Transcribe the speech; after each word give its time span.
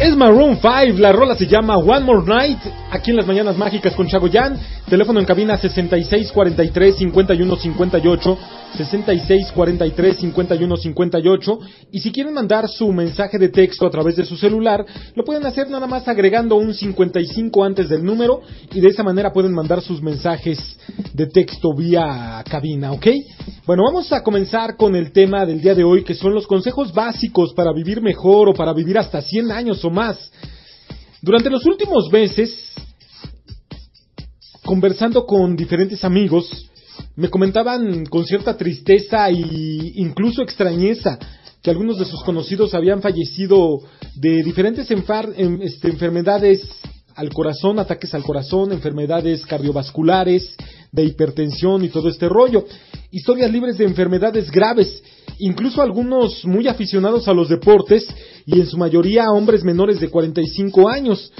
Es 0.00 0.16
Maroon 0.16 0.58
5, 0.60 0.98
la 0.98 1.12
rola 1.12 1.36
se 1.36 1.46
llama 1.46 1.76
One 1.76 2.00
More 2.00 2.26
Night, 2.26 2.58
aquí 2.90 3.12
en 3.12 3.16
las 3.16 3.26
Mañanas 3.26 3.56
Mágicas 3.56 3.94
con 3.94 4.08
Chagoyan, 4.08 4.58
teléfono 4.88 5.20
en 5.20 5.26
cabina 5.26 5.60
6643-5158, 5.60 8.38
6643-5158, 8.78 11.58
y 11.92 12.00
si 12.00 12.10
quieren 12.12 12.34
mandar 12.34 12.68
su 12.68 12.92
mensaje 12.92 13.38
de 13.38 13.48
texto 13.48 13.86
a 13.86 13.90
través 13.90 14.16
de 14.16 14.24
su 14.24 14.36
celular, 14.36 14.84
lo 15.14 15.24
pueden 15.24 15.46
hacer 15.46 15.70
nada 15.70 15.86
más 15.86 16.08
agregando 16.08 16.56
un 16.56 16.74
55 16.74 17.64
antes 17.64 17.88
del 17.88 18.04
número, 18.04 18.42
y 18.72 18.80
de 18.80 18.88
esa 18.88 19.02
manera 19.02 19.32
pueden 19.32 19.54
mandar 19.54 19.80
sus 19.80 20.02
mensajes 20.02 20.58
de 21.12 21.26
texto 21.26 21.74
vía 21.74 22.44
cabina, 22.48 22.92
¿ok? 22.92 23.06
Bueno, 23.66 23.82
vamos 23.84 24.12
a 24.12 24.22
comenzar 24.22 24.76
con 24.76 24.94
el 24.94 25.10
tema 25.12 25.44
del 25.46 25.60
día 25.60 25.74
de 25.74 25.84
hoy, 25.84 26.04
que 26.04 26.14
son 26.14 26.34
los 26.34 26.46
consejos 26.46 26.92
básicos 26.92 27.52
para 27.54 27.72
vivir 27.72 28.02
mejor 28.02 28.50
o 28.50 28.54
para 28.54 28.72
vivir 28.72 28.98
hasta 28.98 29.22
100 29.22 29.52
años 29.52 29.84
o 29.84 29.90
más. 29.90 30.32
Durante 31.22 31.48
los 31.48 31.64
últimos 31.64 32.10
meses, 32.12 32.74
conversando 34.64 35.26
con 35.26 35.56
diferentes 35.56 36.04
amigos, 36.04 36.70
me 37.16 37.28
comentaban 37.28 38.06
con 38.06 38.24
cierta 38.24 38.56
tristeza 38.56 39.28
e 39.28 39.34
incluso 39.96 40.42
extrañeza 40.42 41.18
que 41.62 41.70
algunos 41.70 41.98
de 41.98 42.04
sus 42.04 42.22
conocidos 42.24 42.74
habían 42.74 43.00
fallecido 43.00 43.80
de 44.16 44.42
diferentes 44.42 44.88
este, 44.90 45.88
enfermedades 45.88 46.68
al 47.14 47.32
corazón, 47.32 47.78
ataques 47.78 48.12
al 48.14 48.22
corazón, 48.22 48.72
enfermedades 48.72 49.46
cardiovasculares, 49.46 50.56
de 50.90 51.04
hipertensión 51.04 51.84
y 51.84 51.88
todo 51.88 52.08
este 52.08 52.28
rollo. 52.28 52.66
Historias 53.10 53.50
libres 53.50 53.78
de 53.78 53.84
enfermedades 53.84 54.50
graves, 54.50 55.02
incluso 55.38 55.80
algunos 55.80 56.44
muy 56.44 56.68
aficionados 56.68 57.28
a 57.28 57.32
los 57.32 57.48
deportes 57.48 58.06
y 58.46 58.60
en 58.60 58.66
su 58.66 58.76
mayoría 58.76 59.30
hombres 59.30 59.62
menores 59.62 60.00
de 60.00 60.08
45 60.08 60.88
años. 60.88 61.32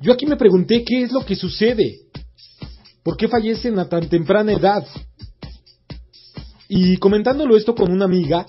Yo 0.00 0.12
aquí 0.12 0.26
me 0.26 0.36
pregunté 0.36 0.84
qué 0.84 1.02
es 1.02 1.12
lo 1.12 1.24
que 1.24 1.36
sucede. 1.36 2.09
¿Por 3.10 3.16
qué 3.16 3.26
fallecen 3.26 3.76
a 3.80 3.88
tan 3.88 4.08
temprana 4.08 4.52
edad? 4.52 4.86
Y 6.68 6.96
comentándolo 6.98 7.56
esto 7.56 7.74
con 7.74 7.90
una 7.90 8.04
amiga, 8.04 8.46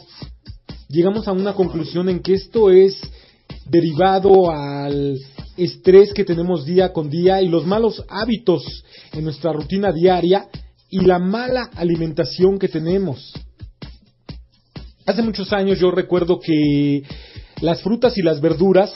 llegamos 0.88 1.28
a 1.28 1.31
una 1.31 1.54
conclusión 1.54 2.09
en 2.09 2.20
que 2.20 2.36
esto 2.36 2.70
es 2.70 2.95
derivado 3.66 4.52
al 4.52 5.17
estrés 5.58 6.14
que 6.14 6.23
tenemos 6.23 6.64
día 6.64 6.94
con 6.94 7.09
día 7.09 7.42
y 7.42 7.48
los 7.48 7.66
malos 7.66 8.06
hábitos 8.08 8.84
en 9.14 9.23
nuestra 9.23 9.52
rutina 9.52 9.92
diaria 9.92 10.48
y 10.92 11.00
la 11.00 11.17
mala 11.17 11.72
alimentación 11.76 12.59
que 12.59 12.67
tenemos. 12.67 13.34
Hace 15.08 15.23
muchos 15.23 15.52
años 15.54 15.80
yo 15.80 15.89
recuerdo 15.89 16.39
que 16.39 17.02
las 17.62 17.82
frutas 17.82 18.16
y 18.16 18.22
las 18.22 18.39
verduras 18.39 18.94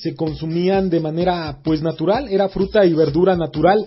se 0.00 0.14
consumían 0.14 0.88
de 0.88 1.00
manera 1.00 1.58
pues 1.62 1.82
natural, 1.82 2.28
era 2.28 2.48
fruta 2.48 2.86
y 2.86 2.94
verdura 2.94 3.36
natural. 3.36 3.84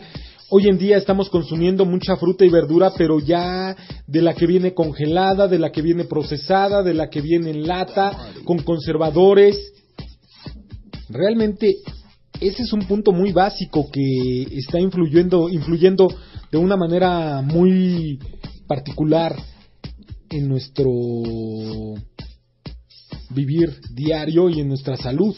Hoy 0.51 0.67
en 0.67 0.79
día 0.79 0.97
estamos 0.97 1.29
consumiendo 1.29 1.85
mucha 1.85 2.17
fruta 2.17 2.43
y 2.43 2.49
verdura, 2.49 2.91
pero 2.97 3.19
ya 3.19 3.75
de 4.07 4.21
la 4.23 4.33
que 4.33 4.47
viene 4.47 4.73
congelada, 4.73 5.47
de 5.47 5.59
la 5.59 5.71
que 5.71 5.83
viene 5.83 6.05
procesada, 6.05 6.81
de 6.81 6.95
la 6.95 7.11
que 7.11 7.21
viene 7.21 7.51
en 7.51 7.67
lata, 7.67 8.31
con 8.45 8.57
conservadores. 8.63 9.55
Realmente 11.07 11.75
ese 12.41 12.63
es 12.63 12.73
un 12.73 12.87
punto 12.87 13.11
muy 13.11 13.31
básico 13.31 13.91
que 13.91 14.41
está 14.57 14.79
influyendo, 14.79 15.49
influyendo 15.49 16.07
de 16.51 16.57
una 16.57 16.75
manera 16.75 17.43
muy 17.43 18.17
particular 18.65 19.35
en 20.31 20.49
nuestro 20.49 20.89
vivir 23.29 23.79
diario 23.93 24.49
y 24.49 24.61
en 24.61 24.67
nuestra 24.67 24.97
salud. 24.97 25.35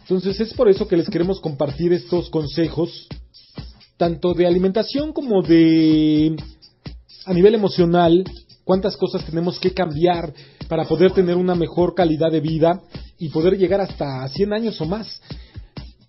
Entonces 0.00 0.40
es 0.40 0.54
por 0.54 0.70
eso 0.70 0.88
que 0.88 0.96
les 0.96 1.10
queremos 1.10 1.40
compartir 1.40 1.92
estos 1.92 2.30
consejos, 2.30 3.06
tanto 3.96 4.34
de 4.34 4.46
alimentación 4.46 5.12
como 5.12 5.42
de 5.42 6.36
a 7.26 7.32
nivel 7.32 7.54
emocional, 7.54 8.24
cuántas 8.64 8.96
cosas 8.96 9.24
tenemos 9.24 9.58
que 9.58 9.72
cambiar 9.72 10.32
para 10.68 10.84
poder 10.84 11.12
tener 11.12 11.36
una 11.36 11.54
mejor 11.54 11.94
calidad 11.94 12.30
de 12.30 12.40
vida 12.40 12.82
y 13.18 13.28
poder 13.28 13.56
llegar 13.56 13.80
hasta 13.80 14.26
100 14.28 14.52
años 14.52 14.80
o 14.80 14.86
más. 14.86 15.20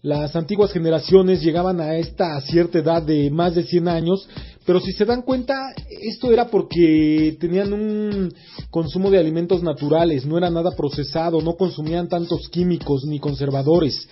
Las 0.01 0.35
antiguas 0.35 0.72
generaciones 0.72 1.41
llegaban 1.41 1.81
a 1.81 1.95
esta 1.95 2.40
cierta 2.41 2.79
edad 2.79 3.01
de 3.01 3.31
más 3.31 3.56
de 3.56 3.63
100 3.63 3.88
años, 3.88 4.28
pero 4.66 4.79
si 4.79 4.91
se 4.91 5.06
dan 5.06 5.24
cuenta, 5.24 5.74
esto 6.01 6.31
era 6.31 6.47
porque 6.47 7.38
tenían 7.40 7.74
un 7.74 8.34
consumo 8.69 9.09
de 9.09 9.19
alimentos 9.19 9.63
naturales, 9.63 10.25
no 10.25 10.38
era 10.38 10.50
nada 10.50 10.72
procesado, 10.75 11.41
no 11.41 11.56
consumían 11.56 12.07
tantos 12.07 12.50
químicos 12.50 13.06
ni 13.06 13.19
conservadores. 13.19 14.07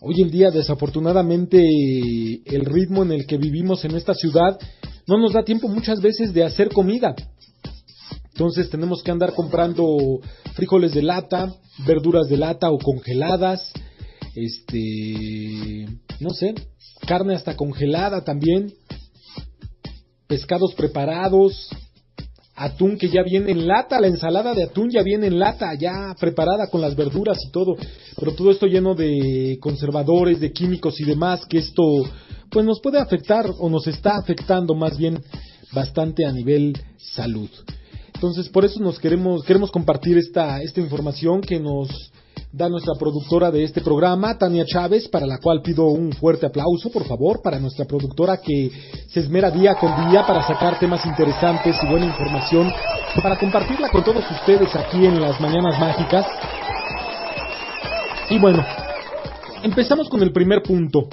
Hoy 0.00 0.22
en 0.22 0.30
día, 0.30 0.50
desafortunadamente, 0.50 1.58
el 1.58 2.64
ritmo 2.64 3.02
en 3.02 3.10
el 3.10 3.26
que 3.26 3.36
vivimos 3.36 3.84
en 3.84 3.96
esta 3.96 4.14
ciudad 4.14 4.56
no 5.08 5.18
nos 5.18 5.32
da 5.32 5.42
tiempo 5.42 5.66
muchas 5.66 6.00
veces 6.00 6.32
de 6.32 6.44
hacer 6.44 6.68
comida. 6.68 7.16
Entonces 8.32 8.70
tenemos 8.70 9.02
que 9.02 9.10
andar 9.10 9.34
comprando 9.34 10.20
frijoles 10.54 10.94
de 10.94 11.02
lata, 11.02 11.52
verduras 11.84 12.28
de 12.28 12.36
lata 12.36 12.70
o 12.70 12.78
congeladas, 12.78 13.72
este, 14.36 15.88
no 16.20 16.30
sé, 16.30 16.54
carne 17.04 17.34
hasta 17.34 17.56
congelada 17.56 18.22
también, 18.22 18.72
pescados 20.28 20.74
preparados, 20.74 21.70
atún 22.58 22.98
que 22.98 23.08
ya 23.08 23.22
viene 23.22 23.52
en 23.52 23.66
lata, 23.66 24.00
la 24.00 24.08
ensalada 24.08 24.52
de 24.54 24.64
atún 24.64 24.90
ya 24.90 25.02
viene 25.02 25.28
en 25.28 25.38
lata, 25.38 25.74
ya 25.74 26.14
preparada 26.18 26.66
con 26.66 26.80
las 26.80 26.96
verduras 26.96 27.38
y 27.46 27.50
todo, 27.50 27.76
pero 28.18 28.32
todo 28.32 28.50
esto 28.50 28.66
lleno 28.66 28.94
de 28.94 29.58
conservadores, 29.60 30.40
de 30.40 30.52
químicos 30.52 31.00
y 31.00 31.04
demás, 31.04 31.46
que 31.46 31.58
esto 31.58 31.82
pues 32.50 32.64
nos 32.66 32.80
puede 32.80 32.98
afectar 32.98 33.46
o 33.58 33.68
nos 33.68 33.86
está 33.86 34.16
afectando 34.16 34.74
más 34.74 34.96
bien 34.96 35.22
bastante 35.72 36.24
a 36.24 36.32
nivel 36.32 36.72
salud. 36.96 37.50
Entonces, 38.14 38.48
por 38.48 38.64
eso 38.64 38.80
nos 38.80 38.98
queremos, 38.98 39.44
queremos 39.44 39.70
compartir 39.70 40.18
esta, 40.18 40.60
esta 40.60 40.80
información 40.80 41.40
que 41.40 41.60
nos 41.60 41.88
da 42.52 42.68
nuestra 42.68 42.94
productora 42.94 43.50
de 43.50 43.64
este 43.64 43.80
programa, 43.80 44.36
Tania 44.38 44.64
Chávez, 44.64 45.08
para 45.08 45.26
la 45.26 45.38
cual 45.38 45.62
pido 45.62 45.86
un 45.86 46.12
fuerte 46.12 46.46
aplauso, 46.46 46.90
por 46.90 47.04
favor, 47.04 47.40
para 47.42 47.58
nuestra 47.58 47.84
productora 47.84 48.38
que 48.38 48.70
se 49.08 49.20
esmera 49.20 49.50
día 49.50 49.74
con 49.74 50.10
día 50.10 50.26
para 50.26 50.46
sacar 50.46 50.78
temas 50.78 51.04
interesantes 51.06 51.76
y 51.82 51.86
buena 51.86 52.06
información, 52.06 52.72
para 53.22 53.38
compartirla 53.38 53.90
con 53.90 54.04
todos 54.04 54.24
ustedes 54.30 54.74
aquí 54.74 55.04
en 55.04 55.20
las 55.20 55.40
Mañanas 55.40 55.78
Mágicas. 55.78 56.26
Y 58.30 58.38
bueno, 58.38 58.64
empezamos 59.62 60.08
con 60.08 60.22
el 60.22 60.32
primer 60.32 60.62
punto. 60.62 61.08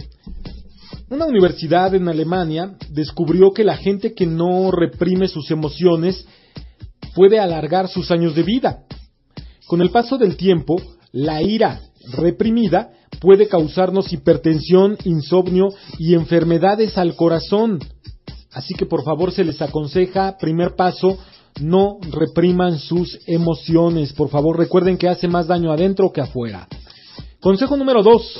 Una 1.10 1.26
universidad 1.26 1.94
en 1.94 2.08
Alemania 2.08 2.76
descubrió 2.90 3.52
que 3.52 3.64
la 3.64 3.78
gente 3.78 4.14
que 4.14 4.26
no 4.26 4.72
reprime 4.72 5.28
sus 5.28 5.52
emociones 5.52 6.26
puede 7.14 7.40
alargar 7.40 7.88
sus 7.88 8.12
años 8.12 8.36
de 8.36 8.44
vida. 8.44 8.84
Con 9.68 9.82
el 9.82 9.92
paso 9.92 10.18
del 10.18 10.36
tiempo, 10.36 10.76
la 11.16 11.42
ira 11.42 11.80
reprimida 12.12 12.92
puede 13.22 13.48
causarnos 13.48 14.12
hipertensión, 14.12 14.98
insomnio 15.06 15.70
y 15.98 16.14
enfermedades 16.14 16.98
al 16.98 17.16
corazón. 17.16 17.80
Así 18.52 18.74
que 18.74 18.86
por 18.86 19.04
favor 19.04 19.32
se 19.32 19.46
les 19.46 19.62
aconseja, 19.62 20.38
primer 20.38 20.76
paso, 20.76 21.18
no 21.62 22.00
repriman 22.12 22.80
sus 22.80 23.18
emociones. 23.28 24.12
Por 24.12 24.30
favor 24.30 24.60
recuerden 24.60 24.98
que 24.98 25.08
hace 25.08 25.30
más 25.30 25.48
daño 25.48 25.72
adentro 25.72 26.12
que 26.12 26.20
afuera. 26.22 26.68
Consejo 27.40 27.78
número 27.78 28.04
dos. 28.04 28.38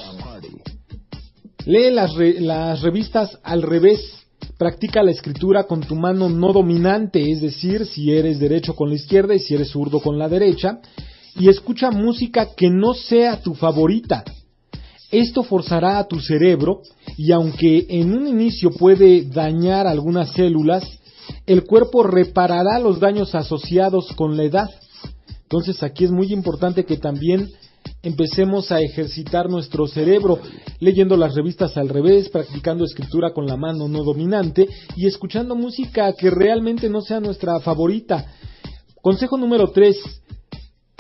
Lee 1.66 1.92
las, 1.92 2.14
las 2.40 2.82
revistas 2.82 3.40
al 3.42 3.62
revés 3.62 4.26
Practica 4.58 5.04
la 5.04 5.12
escritura 5.12 5.64
con 5.64 5.82
tu 5.82 5.96
mano 5.96 6.30
no 6.30 6.54
dominante, 6.54 7.30
es 7.30 7.42
decir, 7.42 7.86
si 7.86 8.14
eres 8.14 8.40
derecho 8.40 8.74
con 8.74 8.88
la 8.88 8.96
izquierda 8.96 9.36
y 9.36 9.40
si 9.40 9.54
eres 9.54 9.70
zurdo 9.70 10.00
con 10.00 10.18
la 10.18 10.30
derecha, 10.30 10.80
y 11.36 11.50
escucha 11.50 11.92
música 11.92 12.50
que 12.56 12.70
no 12.70 12.94
sea 12.94 13.42
tu 13.42 13.54
favorita. 13.54 14.24
Esto 15.12 15.44
forzará 15.44 16.00
a 16.00 16.08
tu 16.08 16.20
cerebro 16.20 16.82
y 17.18 17.32
aunque 17.32 17.86
en 17.90 18.14
un 18.14 18.28
inicio 18.28 18.72
puede 18.72 19.24
dañar 19.24 19.88
algunas 19.88 20.32
células, 20.32 20.84
el 21.46 21.64
cuerpo 21.64 22.04
reparará 22.04 22.80
los 22.80 23.00
daños 23.00 23.36
asociados 23.36 24.08
con 24.16 24.36
la 24.36 24.44
edad. 24.44 24.70
Entonces 25.44 25.84
aquí 25.84 26.06
es 26.06 26.12
muy 26.12 26.34
importante 26.34 26.86
que 26.86 26.98
también 26.98 27.50
empecemos 28.02 28.72
a 28.72 28.82
ejercitar 28.82 29.50
nuestro 29.50 29.88
cerebro, 29.88 30.40
leyendo 30.80 31.18
las 31.18 31.36
revistas 31.36 31.78
al 31.78 31.90
revés, 31.90 32.30
practicando 32.30 32.84
escritura 32.84 33.32
con 33.34 33.46
la 33.46 33.58
mano 33.58 33.88
no 33.88 34.04
dominante 34.04 34.68
y 34.96 35.08
escuchando 35.08 35.56
música 35.56 36.14
que 36.14 36.30
realmente 36.30 36.90
no 36.90 37.02
sea 37.02 37.20
nuestra 37.20 37.60
favorita. 37.60 38.26
Consejo 39.02 39.38
número 39.38 39.72
3. 39.72 39.98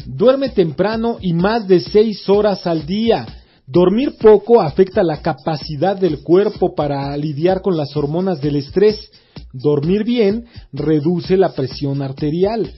Duerme 0.05 0.49
temprano 0.49 1.17
y 1.19 1.33
más 1.33 1.67
de 1.67 1.79
6 1.79 2.29
horas 2.29 2.67
al 2.67 2.85
día. 2.85 3.25
Dormir 3.67 4.13
poco 4.19 4.61
afecta 4.61 5.01
la 5.03 5.21
capacidad 5.21 5.97
del 5.97 6.21
cuerpo 6.21 6.75
para 6.75 7.17
lidiar 7.17 7.61
con 7.61 7.75
las 7.75 7.95
hormonas 7.97 8.39
del 8.39 8.57
estrés. 8.57 9.09
Dormir 9.51 10.03
bien 10.03 10.45
reduce 10.71 11.35
la 11.37 11.53
presión 11.53 12.03
arterial. 12.03 12.71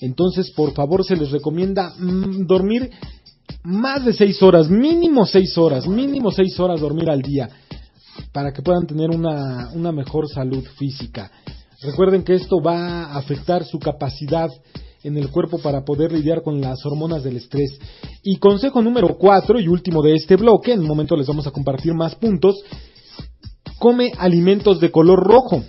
Entonces, 0.00 0.50
por 0.50 0.74
favor, 0.74 1.04
se 1.04 1.16
les 1.16 1.30
recomienda 1.30 1.94
mm, 1.98 2.46
dormir 2.46 2.90
más 3.64 4.04
de 4.04 4.12
seis 4.12 4.42
horas, 4.42 4.68
mínimo 4.68 5.24
seis 5.24 5.56
horas, 5.56 5.86
mínimo 5.86 6.30
seis 6.30 6.58
horas 6.60 6.80
dormir 6.80 7.08
al 7.10 7.22
día, 7.22 7.48
para 8.32 8.52
que 8.52 8.62
puedan 8.62 8.86
tener 8.86 9.10
una, 9.10 9.70
una 9.72 9.90
mejor 9.90 10.28
salud 10.28 10.64
física. 10.76 11.30
Recuerden 11.80 12.22
que 12.22 12.34
esto 12.34 12.60
va 12.60 13.04
a 13.04 13.16
afectar 13.16 13.64
su 13.64 13.78
capacidad 13.78 14.50
en 15.02 15.16
el 15.16 15.30
cuerpo 15.30 15.58
para 15.58 15.84
poder 15.84 16.12
lidiar 16.12 16.42
con 16.42 16.60
las 16.60 16.84
hormonas 16.84 17.22
del 17.22 17.36
estrés. 17.36 17.78
Y 18.22 18.36
consejo 18.36 18.82
número 18.82 19.16
cuatro 19.18 19.60
y 19.60 19.68
último 19.68 20.02
de 20.02 20.14
este 20.14 20.36
bloque, 20.36 20.72
en 20.72 20.80
un 20.80 20.88
momento 20.88 21.16
les 21.16 21.26
vamos 21.26 21.46
a 21.46 21.50
compartir 21.50 21.94
más 21.94 22.14
puntos, 22.16 22.56
come 23.78 24.12
alimentos 24.18 24.80
de 24.80 24.90
color 24.90 25.20
rojo. 25.20 25.62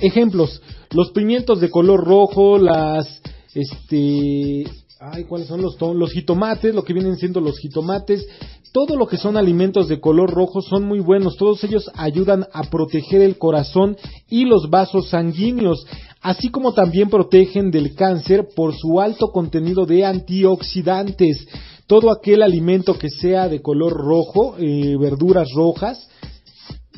Ejemplos, 0.00 0.62
los 0.92 1.10
pimientos 1.10 1.60
de 1.60 1.70
color 1.70 2.04
rojo, 2.04 2.58
las 2.58 3.20
este 3.54 4.64
ay, 5.00 5.24
¿cuáles 5.24 5.48
son 5.48 5.62
los, 5.62 5.76
los 5.80 6.12
jitomates? 6.12 6.74
Lo 6.74 6.82
que 6.82 6.92
vienen 6.92 7.16
siendo 7.16 7.40
los 7.40 7.58
jitomates. 7.58 8.26
Todo 8.72 8.96
lo 8.96 9.06
que 9.06 9.16
son 9.16 9.36
alimentos 9.36 9.88
de 9.88 10.00
color 10.00 10.30
rojo 10.30 10.60
son 10.60 10.84
muy 10.84 11.00
buenos. 11.00 11.36
Todos 11.36 11.64
ellos 11.64 11.90
ayudan 11.94 12.46
a 12.52 12.64
proteger 12.64 13.22
el 13.22 13.38
corazón 13.38 13.96
y 14.28 14.44
los 14.44 14.68
vasos 14.68 15.08
sanguíneos, 15.08 15.86
así 16.20 16.48
como 16.48 16.72
también 16.74 17.10
protegen 17.10 17.70
del 17.70 17.94
cáncer 17.94 18.48
por 18.54 18.74
su 18.74 19.00
alto 19.00 19.28
contenido 19.28 19.86
de 19.86 20.04
antioxidantes. 20.04 21.46
Todo 21.86 22.10
aquel 22.10 22.42
alimento 22.42 22.98
que 22.98 23.08
sea 23.08 23.48
de 23.48 23.62
color 23.62 23.92
rojo, 23.92 24.56
eh, 24.58 24.96
verduras 24.98 25.48
rojas, 25.54 26.08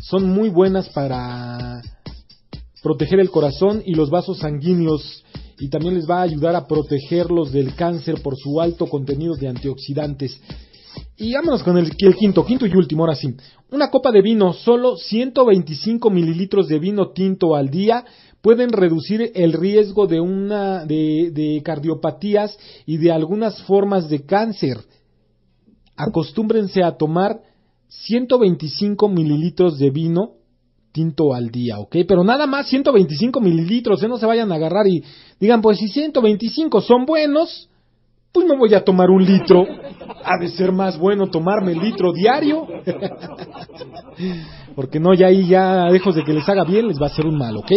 son 0.02 0.28
muy 0.30 0.48
buenas 0.48 0.88
para 0.88 1.80
proteger 2.82 3.20
el 3.20 3.30
corazón 3.30 3.82
y 3.84 3.94
los 3.94 4.10
vasos 4.10 4.38
sanguíneos 4.38 5.22
y 5.60 5.68
también 5.68 5.94
les 5.94 6.08
va 6.08 6.20
a 6.20 6.22
ayudar 6.22 6.56
a 6.56 6.66
protegerlos 6.66 7.52
del 7.52 7.74
cáncer 7.74 8.22
por 8.22 8.34
su 8.36 8.60
alto 8.60 8.86
contenido 8.86 9.34
de 9.34 9.48
antioxidantes. 9.48 10.40
Y 11.16 11.34
vámonos 11.34 11.62
con 11.62 11.76
el, 11.76 11.90
quinto, 11.96 12.44
quinto 12.44 12.66
y 12.66 12.74
último, 12.74 13.02
ahora 13.02 13.14
sí. 13.14 13.34
Una 13.70 13.90
copa 13.90 14.10
de 14.10 14.22
vino, 14.22 14.52
solo 14.52 14.96
125 14.96 16.10
mililitros 16.10 16.68
de 16.68 16.78
vino 16.78 17.10
tinto 17.10 17.54
al 17.54 17.68
día 17.70 18.04
pueden 18.40 18.70
reducir 18.70 19.32
el 19.34 19.52
riesgo 19.52 20.06
de 20.06 20.20
una 20.20 20.86
de, 20.86 21.30
de 21.32 21.62
cardiopatías 21.62 22.58
y 22.86 22.96
de 22.96 23.12
algunas 23.12 23.62
formas 23.64 24.08
de 24.08 24.24
cáncer. 24.24 24.78
Acostúmbrense 25.96 26.82
a 26.82 26.96
tomar 26.96 27.40
125 27.88 29.08
mililitros 29.08 29.78
de 29.78 29.90
vino 29.90 30.40
tinto 30.92 31.34
al 31.34 31.50
día, 31.50 31.78
¿ok? 31.78 31.96
Pero 32.06 32.24
nada 32.24 32.46
más 32.46 32.68
125 32.68 33.40
mililitros, 33.40 34.02
¿eh? 34.02 34.08
no 34.08 34.18
se 34.18 34.26
vayan 34.26 34.50
a 34.52 34.56
agarrar 34.56 34.86
y 34.86 35.02
digan, 35.38 35.60
pues 35.60 35.78
si 35.78 35.88
125 35.88 36.80
son 36.80 37.06
buenos, 37.06 37.69
pues 38.32 38.46
no 38.46 38.56
voy 38.56 38.74
a 38.74 38.84
tomar 38.84 39.10
un 39.10 39.24
litro. 39.24 39.66
Ha 40.24 40.38
de 40.38 40.48
ser 40.48 40.72
más 40.72 40.98
bueno 40.98 41.28
tomarme 41.28 41.72
el 41.72 41.78
litro 41.78 42.12
diario. 42.12 42.66
Porque 44.74 45.00
no, 45.00 45.14
ya 45.14 45.26
ahí 45.26 45.46
ya, 45.46 45.88
lejos 45.90 46.14
de 46.14 46.24
que 46.24 46.32
les 46.32 46.48
haga 46.48 46.64
bien, 46.64 46.88
les 46.88 46.98
va 47.00 47.06
a 47.06 47.10
hacer 47.10 47.26
un 47.26 47.36
mal, 47.36 47.56
¿ok? 47.56 47.70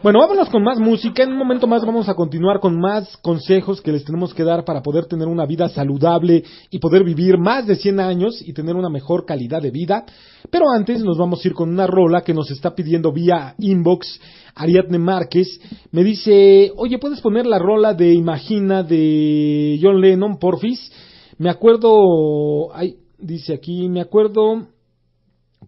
Bueno, 0.00 0.20
vámonos 0.20 0.48
con 0.48 0.62
más 0.62 0.78
música. 0.78 1.24
En 1.24 1.32
un 1.32 1.38
momento 1.38 1.66
más 1.66 1.84
vamos 1.84 2.08
a 2.08 2.14
continuar 2.14 2.60
con 2.60 2.78
más 2.78 3.16
consejos 3.16 3.80
que 3.80 3.90
les 3.90 4.04
tenemos 4.04 4.32
que 4.32 4.44
dar 4.44 4.64
para 4.64 4.80
poder 4.80 5.06
tener 5.06 5.26
una 5.26 5.44
vida 5.44 5.68
saludable 5.68 6.44
y 6.70 6.78
poder 6.78 7.02
vivir 7.02 7.36
más 7.36 7.66
de 7.66 7.74
100 7.74 7.98
años 7.98 8.40
y 8.46 8.52
tener 8.52 8.76
una 8.76 8.88
mejor 8.88 9.26
calidad 9.26 9.60
de 9.60 9.72
vida. 9.72 10.04
Pero 10.50 10.70
antes 10.70 11.02
nos 11.02 11.18
vamos 11.18 11.44
a 11.44 11.48
ir 11.48 11.54
con 11.54 11.70
una 11.70 11.88
rola 11.88 12.22
que 12.22 12.32
nos 12.32 12.48
está 12.52 12.76
pidiendo 12.76 13.12
vía 13.12 13.56
inbox 13.58 14.20
Ariadne 14.54 14.98
Márquez. 14.98 15.60
Me 15.90 16.04
dice, 16.04 16.72
oye, 16.76 16.98
¿puedes 16.98 17.20
poner 17.20 17.46
la 17.46 17.58
rola 17.58 17.92
de 17.92 18.14
Imagina 18.14 18.84
de 18.84 19.80
John 19.82 20.00
Lennon, 20.00 20.38
porfis? 20.38 20.92
Me 21.38 21.50
acuerdo, 21.50 22.72
ay, 22.72 22.98
dice 23.18 23.52
aquí, 23.52 23.88
me 23.88 24.00
acuerdo 24.00 24.68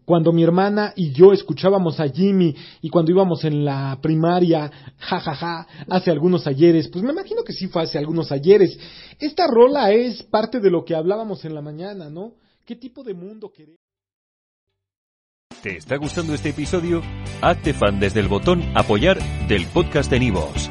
cuando 0.05 0.33
mi 0.33 0.43
hermana 0.43 0.93
y 0.97 1.13
yo 1.13 1.33
escuchábamos 1.33 2.01
a 2.01 2.09
Jimmy 2.09 2.55
y 2.81 2.91
cuando 2.91 3.13
íbamos 3.13 3.45
en 3.45 3.65
la 3.65 3.99
primaria, 4.03 4.71
jajaja, 4.99 5.35
ja, 5.35 5.65
ja, 5.65 5.85
hace 5.89 6.11
algunos 6.11 6.47
ayeres, 6.47 6.89
pues 6.89 7.05
me 7.05 7.13
imagino 7.13 7.43
que 7.45 7.53
sí 7.53 7.69
fue 7.69 7.83
hace 7.83 7.99
algunos 7.99 8.33
ayeres. 8.33 8.79
Esta 9.19 9.47
rola 9.47 9.93
es 9.93 10.23
parte 10.23 10.61
de 10.61 10.71
lo 10.71 10.85
que 10.85 10.95
hablábamos 10.95 11.45
en 11.45 11.55
la 11.55 11.63
mañana, 11.63 12.11
¿no? 12.11 12.35
¿Qué 12.65 12.77
tipo 12.77 13.03
de 13.03 13.15
mundo 13.15 13.53
queremos? 13.53 13.79
¿Te 15.63 15.77
está 15.77 15.97
gustando 15.97 16.33
este 16.33 16.51
episodio? 16.51 17.03
Hazte 17.43 17.75
fan 17.75 18.01
desde 18.01 18.21
el 18.21 18.29
botón 18.29 18.63
apoyar 18.75 19.19
del 19.47 19.67
podcast 19.67 20.11
de 20.11 20.21
Nivos. 20.21 20.71